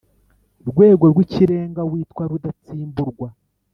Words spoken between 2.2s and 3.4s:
rudatsimburwa;